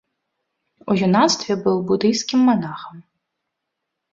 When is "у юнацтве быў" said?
0.93-1.77